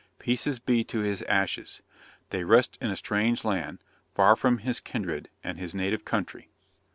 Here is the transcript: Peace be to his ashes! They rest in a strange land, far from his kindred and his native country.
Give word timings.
Peace 0.17 0.57
be 0.57 0.83
to 0.85 1.01
his 1.01 1.21
ashes! 1.29 1.83
They 2.31 2.43
rest 2.43 2.75
in 2.81 2.89
a 2.89 2.95
strange 2.95 3.45
land, 3.45 3.83
far 4.15 4.35
from 4.35 4.57
his 4.57 4.79
kindred 4.79 5.29
and 5.43 5.59
his 5.59 5.75
native 5.75 6.05
country. 6.05 6.49